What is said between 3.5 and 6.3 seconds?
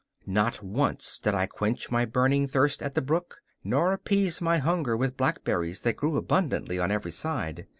nor appease my hunger with blackberries that grew